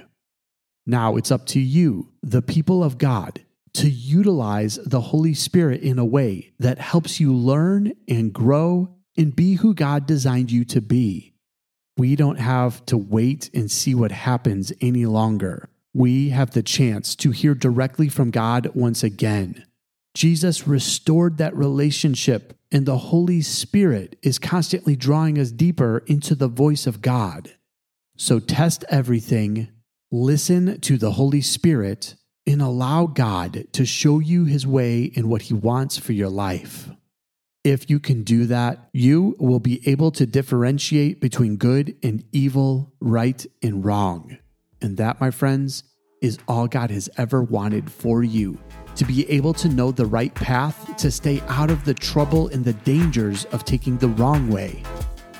Now 0.86 1.16
it's 1.16 1.32
up 1.32 1.46
to 1.48 1.60
you, 1.60 2.12
the 2.22 2.42
people 2.42 2.84
of 2.84 2.98
God, 2.98 3.46
to 3.74 3.90
utilize 3.90 4.78
the 4.86 5.02
Holy 5.02 5.34
Spirit 5.34 5.82
in 5.82 6.00
a 6.00 6.06
way 6.06 6.52
that 6.60 6.80
helps 6.80 7.20
you 7.20 7.34
learn 7.34 7.94
and 8.08 8.34
grow 8.34 8.96
and 9.18 9.36
be 9.36 9.56
who 9.56 9.74
God 9.74 10.06
designed 10.06 10.52
you 10.52 10.66
to 10.66 10.82
be. 10.82 11.34
We 11.98 12.16
don't 12.16 12.40
have 12.40 12.86
to 12.88 12.98
wait 12.98 13.50
and 13.54 13.70
see 13.70 13.94
what 13.94 14.12
happens 14.12 14.72
any 14.82 15.06
longer. 15.06 15.70
We 15.94 16.30
have 16.30 16.52
the 16.52 16.64
chance 16.64 17.16
to 17.18 17.32
hear 17.32 17.54
directly 17.54 18.10
from 18.10 18.32
God 18.32 18.72
once 18.74 19.04
again. 19.04 19.66
Jesus 20.14 20.68
restored 20.68 21.38
that 21.38 21.56
relationship, 21.56 22.58
and 22.72 22.86
the 22.86 22.98
Holy 22.98 23.42
Spirit 23.42 24.18
is 24.22 24.40
constantly 24.40 24.96
drawing 24.96 25.38
us 25.38 25.52
deeper 25.52 26.04
into 26.08 26.36
the 26.36 26.48
voice 26.48 26.88
of 26.88 27.02
God. 27.02 27.54
So 28.18 28.40
test 28.40 28.84
everything, 28.90 29.70
listen 30.12 30.82
to 30.82 30.98
the 30.98 31.12
Holy 31.12 31.42
Spirit, 31.42 32.16
and 32.46 32.62
allow 32.62 33.06
God 33.06 33.66
to 33.74 33.86
show 33.86 34.20
you 34.20 34.46
his 34.46 34.66
way 34.66 35.12
and 35.16 35.30
what 35.30 35.44
he 35.44 35.54
wants 35.54 35.98
for 35.98 36.14
your 36.14 36.30
life. 36.30 36.90
If 37.64 37.90
you 37.90 38.00
can 38.00 38.24
do 38.24 38.46
that, 38.46 38.90
you 38.94 39.36
will 39.40 39.60
be 39.60 39.88
able 39.88 40.12
to 40.12 40.26
differentiate 40.26 41.22
between 41.22 41.58
good 41.58 41.96
and 42.02 42.24
evil, 42.32 42.94
right 43.00 43.46
and 43.62 43.86
wrong. 43.86 44.38
And 44.82 44.98
that, 44.98 45.22
my 45.22 45.30
friends, 45.30 45.84
is 46.22 46.40
all 46.48 46.68
God 46.68 46.90
has 46.90 47.10
ever 47.18 47.44
wanted 47.44 47.92
for 47.92 48.24
you 48.24 48.60
to 49.00 49.06
be 49.06 49.30
able 49.32 49.54
to 49.54 49.70
know 49.70 49.92
the 49.92 50.06
right 50.06 50.36
path, 50.36 50.98
to 50.98 51.10
stay 51.10 51.42
out 51.48 51.72
of 51.72 51.86
the 51.86 51.94
trouble 51.94 52.50
and 52.50 52.66
the 52.66 52.74
dangers 52.74 53.46
of 53.46 53.64
taking 53.64 53.98
the 53.98 54.10
wrong 54.10 54.50
way. 54.50 54.84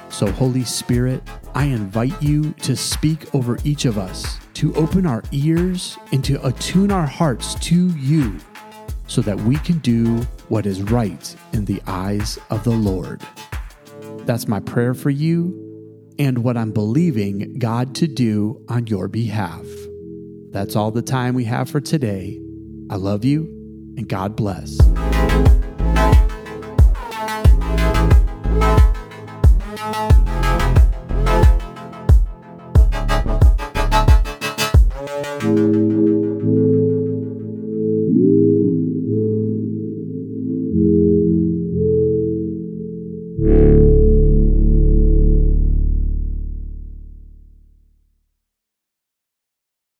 So, 0.08 0.32
Holy 0.32 0.64
Spirit, 0.64 1.22
I 1.54 1.66
invite 1.66 2.22
you 2.24 2.54
to 2.54 2.78
speak 2.78 3.36
over 3.36 3.58
each 3.66 3.84
of 3.84 3.98
us, 3.98 4.40
to 4.54 4.74
open 4.76 5.06
our 5.06 5.24
ears 5.34 5.98
and 6.14 6.24
to 6.24 6.46
attune 6.48 6.90
our 6.90 7.06
hearts 7.06 7.56
to 7.56 7.90
you 7.98 8.38
so 9.08 9.20
that 9.24 9.38
we 9.42 9.58
can 9.58 9.80
do 9.80 10.22
what 10.48 10.66
is 10.66 10.82
right 10.84 11.36
in 11.52 11.66
the 11.66 11.82
eyes 11.86 12.40
of 12.50 12.64
the 12.64 12.70
Lord. 12.70 13.22
That's 14.20 14.48
my 14.48 14.62
prayer 14.62 14.94
for 14.94 15.10
you 15.10 16.14
and 16.18 16.46
what 16.46 16.56
I'm 16.56 16.72
believing 16.72 17.60
God 17.60 17.94
to 17.96 18.08
do 18.08 18.64
on 18.70 18.88
your 18.88 19.10
behalf. 19.10 19.66
That's 20.52 20.78
all 20.78 20.92
the 20.92 21.02
time 21.02 21.36
we 21.36 21.44
have 21.44 21.70
for 21.70 21.82
today. 21.82 22.40
I 22.92 22.96
love 22.96 23.24
you 23.24 23.44
and 23.98 24.08
God 24.08 24.36
bless. 24.36 24.80